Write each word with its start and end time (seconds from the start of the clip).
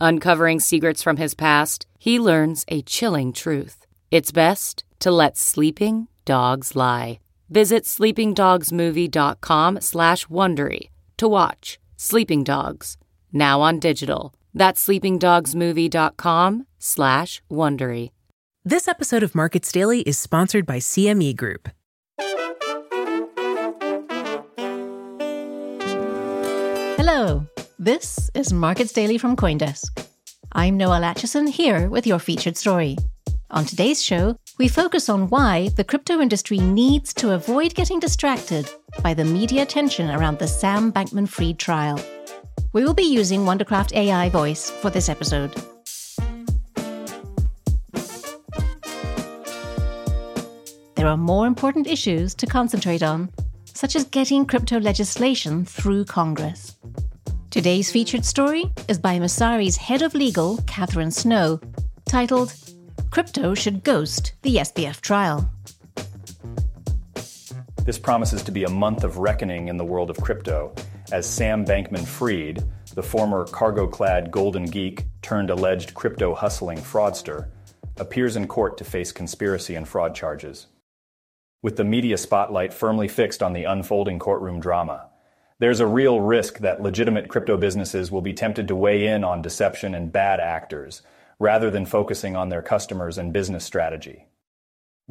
Uncovering 0.00 0.60
secrets 0.60 1.02
from 1.02 1.18
his 1.18 1.34
past, 1.34 1.86
he 1.98 2.18
learns 2.18 2.64
a 2.68 2.80
chilling 2.82 3.32
truth. 3.32 3.86
It's 4.10 4.32
best 4.32 4.84
to 5.00 5.10
let 5.10 5.36
sleeping 5.36 6.08
dogs 6.24 6.74
lie. 6.74 7.20
Visit 7.50 7.84
sleepingdogsmovie.com 7.84 9.80
slash 9.80 10.26
Wondery 10.26 10.88
to 11.18 11.28
watch 11.28 11.78
Sleeping 11.96 12.44
Dogs, 12.44 12.96
now 13.32 13.60
on 13.60 13.78
digital. 13.78 14.32
That's 14.54 14.86
sleepingdogsmovie.com 14.86 16.66
slash 16.78 17.42
Wondery. 17.50 18.10
This 18.64 18.88
episode 18.88 19.22
of 19.22 19.34
Markets 19.34 19.70
Daily 19.70 20.00
is 20.02 20.16
sponsored 20.18 20.64
by 20.64 20.78
CME 20.78 21.36
Group. 21.36 21.68
Hello, 26.96 27.46
this 27.80 28.30
is 28.34 28.52
Markets 28.52 28.92
Daily 28.92 29.16
from 29.16 29.34
Coindesk. 29.36 30.06
I'm 30.52 30.76
Noelle 30.76 31.00
Acheson 31.00 31.48
here 31.48 31.88
with 31.88 32.06
your 32.06 32.18
featured 32.18 32.58
story. 32.58 32.98
On 33.52 33.64
today's 33.64 34.02
show, 34.02 34.36
we 34.58 34.68
focus 34.68 35.08
on 35.08 35.30
why 35.30 35.70
the 35.76 35.84
crypto 35.84 36.20
industry 36.20 36.58
needs 36.58 37.14
to 37.14 37.32
avoid 37.32 37.74
getting 37.74 37.98
distracted 37.98 38.70
by 39.02 39.14
the 39.14 39.24
media 39.24 39.62
attention 39.62 40.10
around 40.10 40.38
the 40.38 40.46
Sam 40.46 40.92
Bankman 40.92 41.26
Fried 41.26 41.58
trial. 41.58 41.98
We 42.74 42.84
will 42.84 42.92
be 42.92 43.02
using 43.02 43.46
Wondercraft 43.46 43.94
AI 43.94 44.28
voice 44.28 44.68
for 44.68 44.90
this 44.90 45.08
episode. 45.08 45.54
There 50.96 51.08
are 51.08 51.16
more 51.16 51.46
important 51.46 51.86
issues 51.86 52.34
to 52.34 52.46
concentrate 52.46 53.02
on, 53.02 53.30
such 53.72 53.96
as 53.96 54.04
getting 54.04 54.44
crypto 54.44 54.78
legislation 54.78 55.64
through 55.64 56.04
Congress. 56.04 56.76
Today's 57.50 57.90
featured 57.90 58.24
story 58.24 58.70
is 58.86 58.96
by 58.96 59.18
Messari's 59.18 59.76
head 59.76 60.02
of 60.02 60.14
legal, 60.14 60.58
Katherine 60.68 61.10
Snow, 61.10 61.60
titled 62.08 62.54
Crypto 63.10 63.54
Should 63.54 63.82
Ghost 63.82 64.34
the 64.42 64.58
SBF 64.58 65.00
Trial. 65.00 65.50
This 67.84 67.98
promises 67.98 68.44
to 68.44 68.52
be 68.52 68.62
a 68.62 68.70
month 68.70 69.02
of 69.02 69.18
reckoning 69.18 69.66
in 69.66 69.76
the 69.76 69.84
world 69.84 70.10
of 70.10 70.16
crypto 70.18 70.72
as 71.10 71.28
Sam 71.28 71.64
Bankman 71.64 72.06
Fried, 72.06 72.62
the 72.94 73.02
former 73.02 73.44
cargo 73.46 73.88
clad 73.88 74.30
golden 74.30 74.66
geek 74.66 75.06
turned 75.20 75.50
alleged 75.50 75.92
crypto 75.92 76.36
hustling 76.36 76.78
fraudster, 76.78 77.48
appears 77.96 78.36
in 78.36 78.46
court 78.46 78.78
to 78.78 78.84
face 78.84 79.10
conspiracy 79.10 79.74
and 79.74 79.88
fraud 79.88 80.14
charges. 80.14 80.68
With 81.62 81.74
the 81.74 81.84
media 81.84 82.16
spotlight 82.16 82.72
firmly 82.72 83.08
fixed 83.08 83.42
on 83.42 83.54
the 83.54 83.64
unfolding 83.64 84.20
courtroom 84.20 84.60
drama, 84.60 85.09
there's 85.60 85.80
a 85.80 85.86
real 85.86 86.20
risk 86.20 86.58
that 86.60 86.82
legitimate 86.82 87.28
crypto 87.28 87.56
businesses 87.58 88.10
will 88.10 88.22
be 88.22 88.32
tempted 88.32 88.66
to 88.66 88.74
weigh 88.74 89.06
in 89.06 89.22
on 89.22 89.42
deception 89.42 89.94
and 89.94 90.10
bad 90.10 90.40
actors, 90.40 91.02
rather 91.38 91.70
than 91.70 91.84
focusing 91.84 92.34
on 92.34 92.48
their 92.48 92.62
customers 92.62 93.18
and 93.18 93.32
business 93.32 93.62
strategy. 93.62 94.26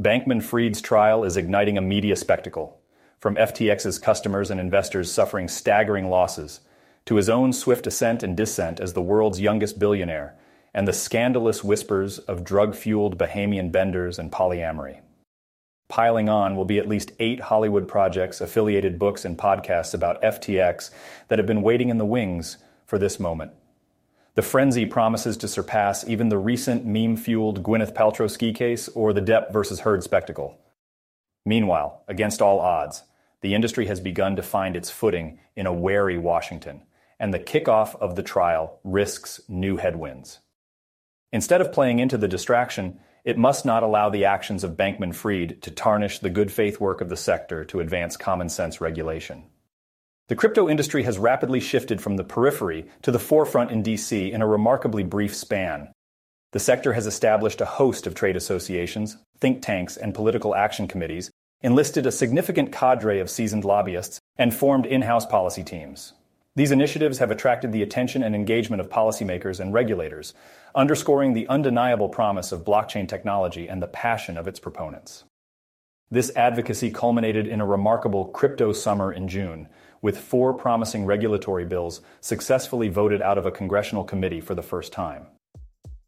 Bankman 0.01 0.41
Fried's 0.41 0.81
trial 0.81 1.23
is 1.23 1.37
igniting 1.37 1.77
a 1.77 1.81
media 1.81 2.15
spectacle, 2.15 2.81
from 3.19 3.35
FTX's 3.35 3.99
customers 3.99 4.49
and 4.49 4.59
investors 4.59 5.11
suffering 5.11 5.47
staggering 5.47 6.09
losses, 6.09 6.61
to 7.05 7.15
his 7.15 7.29
own 7.29 7.53
swift 7.53 7.85
ascent 7.85 8.23
and 8.23 8.35
descent 8.35 8.79
as 8.79 8.93
the 8.93 9.01
world's 9.03 9.39
youngest 9.39 9.77
billionaire, 9.77 10.35
and 10.73 10.87
the 10.87 10.93
scandalous 10.93 11.63
whispers 11.63 12.17
of 12.17 12.43
drug 12.43 12.73
fueled 12.73 13.19
Bahamian 13.19 13.71
benders 13.71 14.17
and 14.17 14.31
polyamory. 14.31 15.01
Piling 15.89 16.29
on 16.29 16.55
will 16.55 16.65
be 16.65 16.77
at 16.77 16.87
least 16.87 17.11
eight 17.19 17.39
Hollywood 17.39 17.87
projects, 17.87 18.41
affiliated 18.41 18.99
books, 18.99 19.25
and 19.25 19.35
podcasts 19.35 19.93
about 19.93 20.21
FTX 20.21 20.91
that 21.27 21.39
have 21.39 21.47
been 21.47 21.63
waiting 21.63 21.89
in 21.89 21.97
the 21.97 22.05
wings 22.05 22.57
for 22.85 22.99
this 22.99 23.19
moment. 23.19 23.51
The 24.35 24.43
frenzy 24.43 24.85
promises 24.85 25.35
to 25.37 25.47
surpass 25.47 26.07
even 26.07 26.29
the 26.29 26.37
recent 26.37 26.85
meme 26.85 27.17
fueled 27.17 27.63
Gwyneth 27.63 27.95
Paltrow 27.95 28.29
ski 28.29 28.53
case 28.53 28.87
or 28.89 29.13
the 29.13 29.21
Depp 29.21 29.51
versus 29.51 29.81
Heard 29.81 30.03
spectacle. 30.03 30.59
Meanwhile, 31.43 32.03
against 32.07 32.41
all 32.41 32.59
odds, 32.59 33.03
the 33.41 33.55
industry 33.55 33.87
has 33.87 33.99
begun 33.99 34.35
to 34.35 34.43
find 34.43 34.75
its 34.75 34.91
footing 34.91 35.39
in 35.55 35.65
a 35.65 35.73
wary 35.73 36.19
Washington, 36.19 36.83
and 37.19 37.33
the 37.33 37.39
kickoff 37.39 37.95
of 37.95 38.15
the 38.15 38.23
trial 38.23 38.79
risks 38.83 39.41
new 39.47 39.77
headwinds. 39.77 40.39
Instead 41.31 41.61
of 41.61 41.73
playing 41.73 41.99
into 41.99 42.17
the 42.17 42.27
distraction, 42.27 42.99
it 43.23 43.37
must 43.37 43.65
not 43.65 43.83
allow 43.83 44.09
the 44.09 44.25
actions 44.25 44.63
of 44.63 44.77
Bankman 44.77 45.13
Fried 45.13 45.61
to 45.61 45.71
tarnish 45.71 46.19
the 46.19 46.29
good 46.29 46.51
faith 46.51 46.79
work 46.79 47.01
of 47.01 47.09
the 47.09 47.17
sector 47.17 47.63
to 47.65 47.79
advance 47.79 48.17
common 48.17 48.49
sense 48.49 48.81
regulation. 48.81 49.43
The 50.29 50.35
crypto 50.35 50.69
industry 50.69 51.03
has 51.03 51.17
rapidly 51.17 51.59
shifted 51.59 52.01
from 52.01 52.15
the 52.15 52.23
periphery 52.23 52.85
to 53.01 53.11
the 53.11 53.19
forefront 53.19 53.71
in 53.71 53.81
DC 53.81 54.31
in 54.31 54.41
a 54.41 54.47
remarkably 54.47 55.03
brief 55.03 55.35
span. 55.35 55.91
The 56.51 56.59
sector 56.59 56.93
has 56.93 57.07
established 57.07 57.61
a 57.61 57.65
host 57.65 58.05
of 58.05 58.15
trade 58.15 58.35
associations, 58.35 59.17
think 59.39 59.61
tanks, 59.61 59.97
and 59.97 60.13
political 60.13 60.55
action 60.55 60.87
committees, 60.87 61.31
enlisted 61.61 62.05
a 62.05 62.11
significant 62.11 62.71
cadre 62.71 63.19
of 63.19 63.29
seasoned 63.29 63.65
lobbyists, 63.65 64.19
and 64.37 64.53
formed 64.53 64.85
in 64.85 65.01
house 65.01 65.25
policy 65.25 65.63
teams. 65.63 66.13
These 66.55 66.71
initiatives 66.71 67.19
have 67.19 67.31
attracted 67.31 67.71
the 67.71 67.83
attention 67.83 68.23
and 68.23 68.35
engagement 68.35 68.81
of 68.81 68.89
policymakers 68.89 69.59
and 69.59 69.73
regulators, 69.73 70.33
underscoring 70.75 71.33
the 71.33 71.47
undeniable 71.47 72.09
promise 72.09 72.51
of 72.51 72.65
blockchain 72.65 73.07
technology 73.07 73.67
and 73.67 73.81
the 73.81 73.87
passion 73.87 74.37
of 74.37 74.47
its 74.47 74.59
proponents. 74.59 75.23
This 76.11 76.35
advocacy 76.35 76.89
culminated 76.89 77.47
in 77.47 77.61
a 77.61 77.65
remarkable 77.65 78.25
crypto 78.25 78.73
summer 78.73 79.13
in 79.13 79.27
June, 79.27 79.69
with 80.01 80.17
four 80.17 80.53
promising 80.53 81.05
regulatory 81.05 81.65
bills 81.65 82.01
successfully 82.19 82.89
voted 82.89 83.21
out 83.21 83.37
of 83.37 83.45
a 83.45 83.51
congressional 83.51 84.03
committee 84.03 84.41
for 84.41 84.55
the 84.55 84.63
first 84.63 84.91
time. 84.91 85.27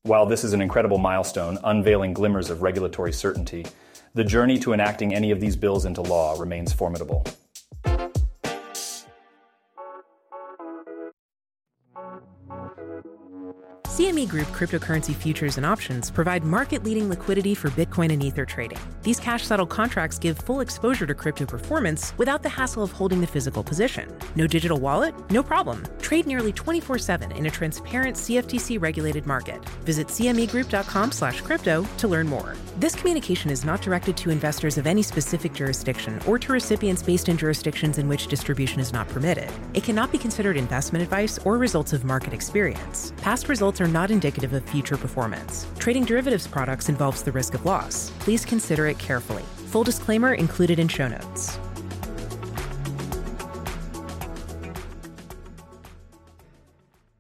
While 0.04 0.26
this 0.26 0.44
is 0.44 0.54
an 0.54 0.62
incredible 0.62 0.98
milestone, 0.98 1.60
unveiling 1.64 2.14
glimmers 2.14 2.50
of 2.50 2.64
regulatory 2.64 3.14
certainty, 3.14 3.68
the 4.16 4.24
journey 4.24 4.58
to 4.60 4.74
enacting 4.74 5.14
any 5.14 5.30
of 5.30 5.40
these 5.40 5.56
bills 5.56 5.86
into 5.86 6.02
law 6.02 6.36
remains 6.40 6.74
formidable. 6.74 7.24
CME 13.92 14.30
Group 14.30 14.48
cryptocurrency 14.54 15.14
futures 15.14 15.58
and 15.58 15.66
options 15.66 16.10
provide 16.10 16.46
market 16.46 16.82
leading 16.82 17.10
liquidity 17.10 17.54
for 17.54 17.70
Bitcoin 17.72 18.14
and 18.14 18.24
Ether 18.24 18.46
trading. 18.46 18.80
These 19.04 19.20
cash 19.20 19.44
settled 19.44 19.70
contracts 19.70 20.18
give 20.18 20.38
full 20.38 20.62
exposure 20.62 21.06
to 21.06 21.14
crypto 21.14 21.46
performance 21.46 22.18
without 22.18 22.42
the 22.42 22.48
hassle 22.48 22.84
of 22.84 22.94
holding 22.94 23.20
the 23.20 23.28
physical 23.28 23.66
position. 23.66 24.08
No 24.38 24.48
digital 24.48 24.80
wallet? 24.80 25.14
No 25.30 25.44
problem. 25.44 25.84
Trade 26.02 26.26
nearly 26.26 26.54
24 26.54 27.00
7 27.00 27.34
in 27.34 27.48
a 27.48 27.52
transparent 27.52 28.16
CFTC 28.16 28.82
regulated 28.82 29.26
market. 29.26 29.62
Visit 29.84 30.08
CMEGroup.com 30.08 31.12
slash 31.12 31.42
crypto 31.42 31.86
to 31.98 32.08
learn 32.08 32.30
more. 32.30 32.56
This 32.78 32.96
communication 32.96 33.52
is 33.52 33.66
not 33.66 33.82
directed 33.82 34.16
to 34.18 34.30
investors 34.30 34.78
of 34.78 34.88
any 34.88 35.02
specific 35.02 35.52
jurisdiction 35.52 36.18
or 36.26 36.40
to 36.40 36.54
recipients 36.54 37.04
based 37.04 37.28
in 37.28 37.36
jurisdictions 37.38 37.98
in 37.98 38.08
which 38.08 38.28
distribution 38.28 38.80
is 38.80 38.94
not 38.94 39.10
permitted. 39.10 39.50
It 39.74 39.84
cannot 39.84 40.14
be 40.14 40.18
considered 40.18 40.56
investment 40.56 41.04
advice 41.04 41.40
or 41.40 41.58
results 41.58 41.92
of 41.92 42.06
market 42.06 42.32
experience. 42.32 43.12
Past 43.18 43.50
results 43.50 43.81
are 43.82 43.88
not 43.88 44.12
indicative 44.12 44.54
of 44.54 44.64
future 44.70 44.98
performance. 44.98 45.66
Trading 45.80 46.06
derivatives 46.06 46.48
products 46.48 46.90
involves 46.90 47.24
the 47.24 47.32
risk 47.32 47.54
of 47.54 47.66
loss. 47.66 48.12
Please 48.20 48.46
consider 48.46 48.88
it 48.88 49.00
carefully. 49.00 49.44
Full 49.72 49.84
disclaimer 49.84 50.34
included 50.34 50.80
in 50.80 50.88
show 50.88 51.08
notes. 51.08 51.58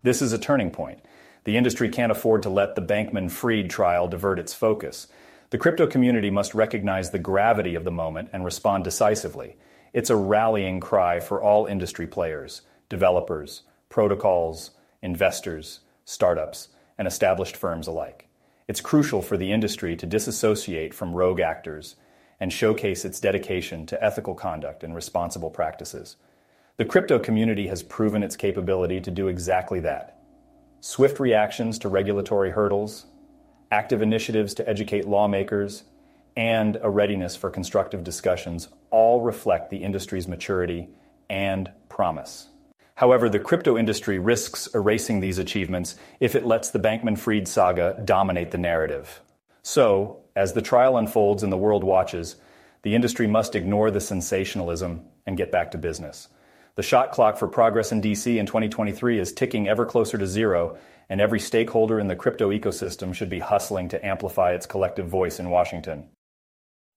This 0.03 0.21
is 0.21 0.33
a 0.33 0.39
turning 0.39 0.71
point. 0.71 0.99
The 1.43 1.57
industry 1.57 1.89
can't 1.89 2.11
afford 2.11 2.43
to 2.43 2.49
let 2.49 2.75
the 2.75 2.81
Bankman 2.81 3.29
Fried 3.29 3.69
trial 3.69 4.07
divert 4.07 4.39
its 4.39 4.53
focus. 4.53 5.07
The 5.51 5.57
crypto 5.57 5.85
community 5.85 6.29
must 6.29 6.55
recognize 6.55 7.11
the 7.11 7.19
gravity 7.19 7.75
of 7.75 7.83
the 7.83 7.91
moment 7.91 8.29
and 8.31 8.45
respond 8.45 8.83
decisively. 8.83 9.57
It's 9.93 10.09
a 10.09 10.15
rallying 10.15 10.79
cry 10.79 11.19
for 11.19 11.41
all 11.41 11.65
industry 11.65 12.07
players, 12.07 12.61
developers, 12.89 13.63
protocols, 13.89 14.71
investors, 15.01 15.81
startups, 16.05 16.69
and 16.97 17.07
established 17.07 17.57
firms 17.57 17.87
alike. 17.87 18.27
It's 18.67 18.81
crucial 18.81 19.21
for 19.21 19.37
the 19.37 19.51
industry 19.51 19.95
to 19.95 20.05
disassociate 20.05 20.93
from 20.93 21.13
rogue 21.13 21.39
actors 21.39 21.95
and 22.39 22.51
showcase 22.51 23.05
its 23.05 23.19
dedication 23.19 23.85
to 23.87 24.03
ethical 24.03 24.33
conduct 24.33 24.83
and 24.83 24.95
responsible 24.95 25.49
practices. 25.49 26.17
The 26.77 26.85
crypto 26.85 27.19
community 27.19 27.67
has 27.67 27.83
proven 27.83 28.23
its 28.23 28.35
capability 28.35 29.01
to 29.01 29.11
do 29.11 29.27
exactly 29.27 29.79
that. 29.81 30.19
Swift 30.79 31.19
reactions 31.19 31.77
to 31.79 31.89
regulatory 31.89 32.51
hurdles, 32.51 33.05
active 33.71 34.01
initiatives 34.01 34.53
to 34.55 34.67
educate 34.67 35.07
lawmakers, 35.07 35.83
and 36.35 36.77
a 36.81 36.89
readiness 36.89 37.35
for 37.35 37.49
constructive 37.49 38.03
discussions 38.03 38.69
all 38.89 39.21
reflect 39.21 39.69
the 39.69 39.83
industry's 39.83 40.27
maturity 40.27 40.89
and 41.29 41.71
promise. 41.89 42.47
However, 43.01 43.29
the 43.29 43.39
crypto 43.39 43.79
industry 43.79 44.19
risks 44.19 44.69
erasing 44.75 45.21
these 45.21 45.39
achievements 45.39 45.95
if 46.19 46.35
it 46.35 46.45
lets 46.45 46.69
the 46.69 46.77
Bankman 46.77 47.17
Fried 47.17 47.47
saga 47.47 47.99
dominate 48.05 48.51
the 48.51 48.59
narrative. 48.59 49.21
So, 49.63 50.19
as 50.35 50.53
the 50.53 50.61
trial 50.61 50.97
unfolds 50.97 51.41
and 51.41 51.51
the 51.51 51.57
world 51.57 51.83
watches, 51.83 52.35
the 52.83 52.93
industry 52.93 53.25
must 53.25 53.55
ignore 53.55 53.89
the 53.89 53.99
sensationalism 53.99 55.01
and 55.25 55.35
get 55.35 55.51
back 55.51 55.71
to 55.71 55.79
business. 55.79 56.27
The 56.75 56.83
shot 56.83 57.11
clock 57.11 57.37
for 57.37 57.47
progress 57.47 57.91
in 57.91 58.03
DC 58.03 58.37
in 58.37 58.45
2023 58.45 59.17
is 59.17 59.33
ticking 59.33 59.67
ever 59.67 59.87
closer 59.87 60.19
to 60.19 60.27
zero, 60.27 60.77
and 61.09 61.19
every 61.19 61.39
stakeholder 61.39 61.99
in 61.99 62.07
the 62.07 62.15
crypto 62.15 62.51
ecosystem 62.51 63.15
should 63.15 63.31
be 63.31 63.39
hustling 63.39 63.89
to 63.89 64.05
amplify 64.05 64.51
its 64.51 64.67
collective 64.67 65.07
voice 65.07 65.39
in 65.39 65.49
Washington. 65.49 66.07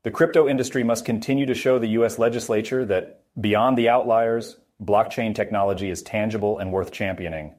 The 0.02 0.10
crypto 0.10 0.48
industry 0.48 0.84
must 0.84 1.06
continue 1.06 1.46
to 1.46 1.54
show 1.54 1.78
the 1.78 1.96
U.S. 2.00 2.18
legislature 2.18 2.84
that, 2.84 3.22
beyond 3.40 3.78
the 3.78 3.88
outliers, 3.88 4.58
blockchain 4.84 5.34
technology 5.34 5.90
is 5.90 6.02
tangible 6.02 6.58
and 6.58 6.70
worth 6.70 6.92
championing. 6.92 7.54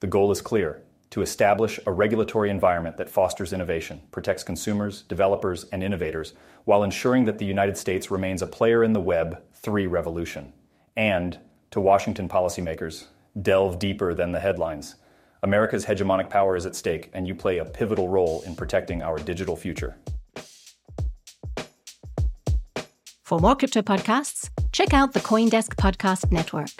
The 0.00 0.06
goal 0.06 0.30
is 0.30 0.40
clear 0.40 0.82
to 1.10 1.22
establish 1.22 1.78
a 1.86 1.92
regulatory 1.92 2.50
environment 2.50 2.96
that 2.96 3.10
fosters 3.10 3.52
innovation, 3.52 4.00
protects 4.12 4.44
consumers, 4.44 5.02
developers, 5.02 5.64
and 5.72 5.82
innovators, 5.82 6.34
while 6.64 6.84
ensuring 6.84 7.24
that 7.24 7.38
the 7.38 7.44
United 7.44 7.76
States 7.76 8.10
remains 8.10 8.42
a 8.42 8.46
player 8.46 8.84
in 8.84 8.92
the 8.92 9.00
Web 9.00 9.42
3 9.54 9.86
revolution. 9.86 10.52
And, 10.96 11.38
to 11.72 11.80
Washington 11.80 12.28
policymakers, 12.28 13.06
delve 13.42 13.78
deeper 13.78 14.14
than 14.14 14.32
the 14.32 14.40
headlines. 14.40 14.96
America's 15.42 15.86
hegemonic 15.86 16.30
power 16.30 16.56
is 16.56 16.64
at 16.64 16.76
stake, 16.76 17.10
and 17.12 17.26
you 17.26 17.34
play 17.34 17.58
a 17.58 17.64
pivotal 17.64 18.08
role 18.08 18.42
in 18.46 18.54
protecting 18.54 19.02
our 19.02 19.18
digital 19.18 19.56
future. 19.56 19.96
For 23.30 23.38
more 23.38 23.54
crypto 23.54 23.80
podcasts, 23.82 24.49
check 24.80 24.94
out 24.94 25.12
the 25.12 25.20
Coindesk 25.20 25.74
Podcast 25.74 26.32
Network. 26.32 26.70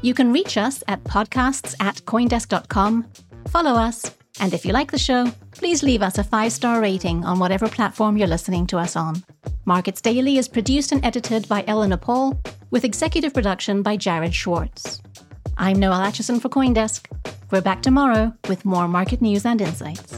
You 0.00 0.14
can 0.14 0.32
reach 0.32 0.56
us 0.56 0.82
at 0.88 1.04
podcasts 1.04 1.74
at 1.78 1.96
coindesk.com, 2.06 3.06
follow 3.48 3.72
us, 3.72 4.10
and 4.40 4.54
if 4.54 4.64
you 4.64 4.72
like 4.72 4.90
the 4.90 4.98
show, 4.98 5.30
please 5.50 5.82
leave 5.82 6.00
us 6.00 6.16
a 6.16 6.24
five 6.24 6.52
star 6.52 6.80
rating 6.80 7.26
on 7.26 7.38
whatever 7.38 7.68
platform 7.68 8.16
you're 8.16 8.28
listening 8.28 8.66
to 8.68 8.78
us 8.78 8.96
on. 8.96 9.22
Markets 9.66 10.00
Daily 10.00 10.38
is 10.38 10.48
produced 10.48 10.92
and 10.92 11.04
edited 11.04 11.46
by 11.48 11.64
Eleanor 11.66 11.98
Pahl, 11.98 12.40
with 12.70 12.84
executive 12.84 13.34
production 13.34 13.82
by 13.82 13.94
Jared 13.94 14.34
Schwartz. 14.34 15.02
I'm 15.58 15.78
Noelle 15.78 16.00
Acheson 16.00 16.40
for 16.40 16.48
Coindesk. 16.48 17.04
We're 17.50 17.60
back 17.60 17.82
tomorrow 17.82 18.32
with 18.48 18.64
more 18.64 18.88
market 18.88 19.20
news 19.20 19.44
and 19.44 19.60
insights. 19.60 20.17